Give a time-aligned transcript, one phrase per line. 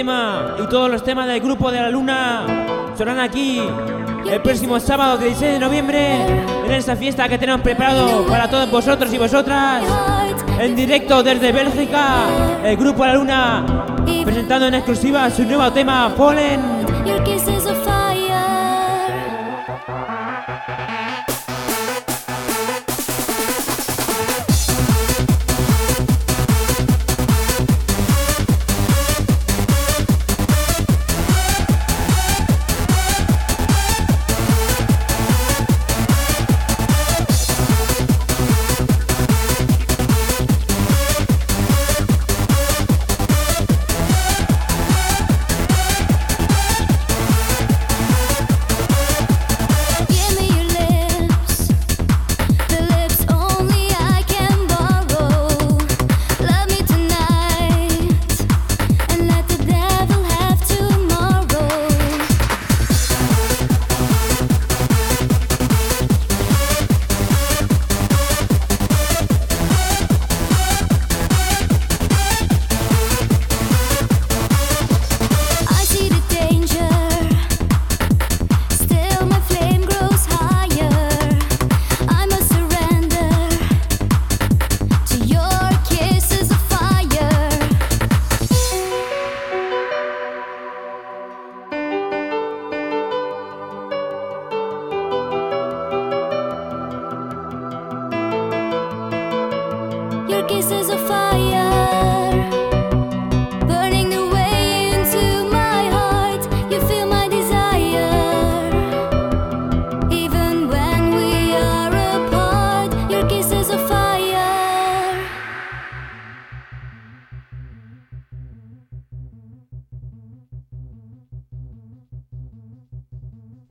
[0.00, 2.46] y todos los temas del grupo de la luna
[2.96, 3.60] sonarán aquí
[4.30, 6.14] el próximo sábado 16 de noviembre
[6.64, 9.82] en esta fiesta que tenemos preparado para todos vosotros y vosotras.
[10.60, 12.26] En directo desde Bélgica,
[12.62, 13.66] el grupo de la luna
[14.24, 16.60] presentando en exclusiva su nuevo tema, Pollen.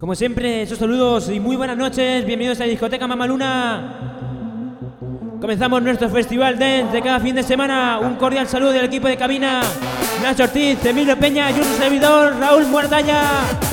[0.08, 2.26] Como siempre, esos saludos y muy buenas noches.
[2.26, 4.80] Bienvenidos a la discoteca Mamaluna.
[5.42, 8.00] Comenzamos nuestro festival dance de cada fin de semana.
[8.00, 9.60] Un cordial saludo del equipo de cabina.
[10.24, 13.67] Nacho Ortiz, Emilio Peña y un servidor, Raúl Muerdaña.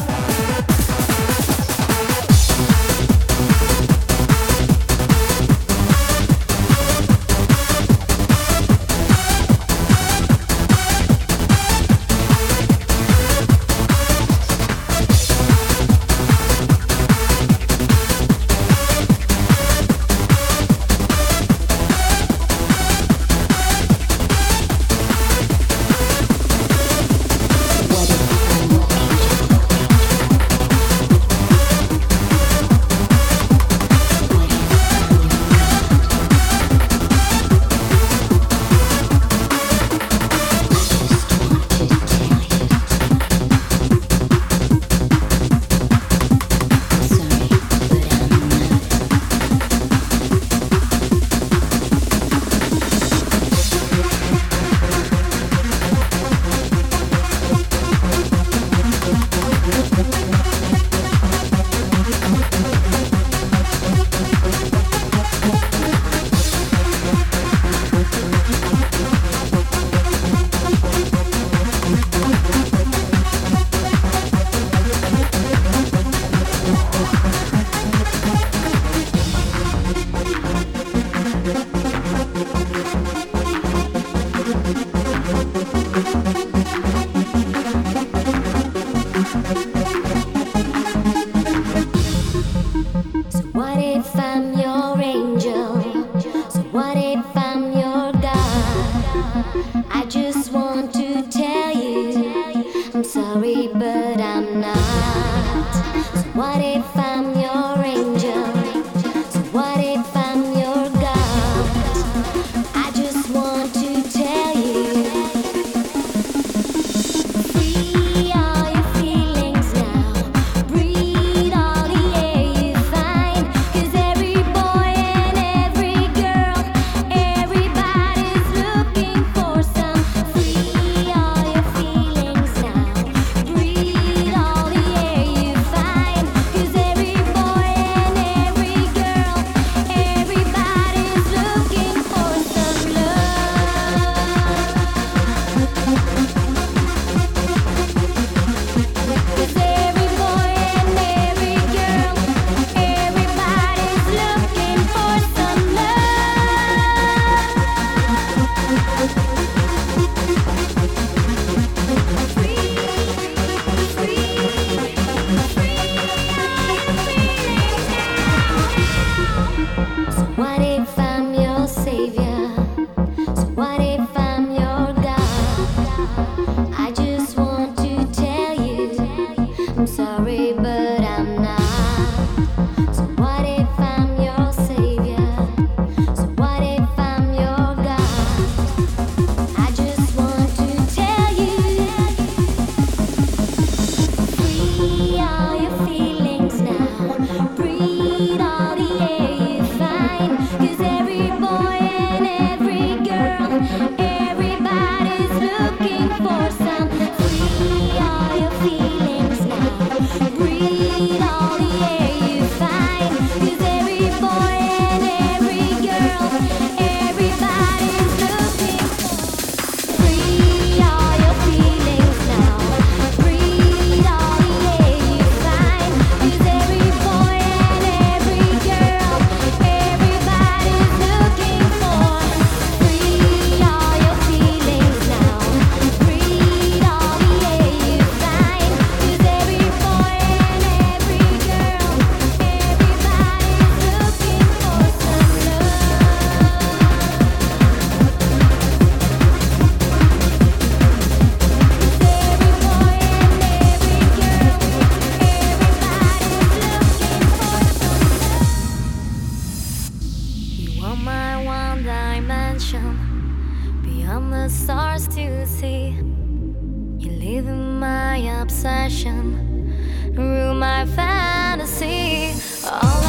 [269.05, 272.33] Through rule my fantasy.
[272.67, 273.04] All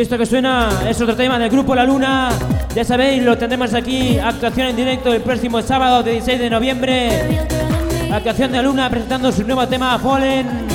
[0.00, 2.30] Esto que suena es otro tema del grupo La Luna.
[2.74, 7.10] Ya sabéis, lo tendremos aquí, actuación en directo el próximo sábado 16 de noviembre.
[8.10, 10.69] Actuación de La Luna presentando su nuevo tema Fallen.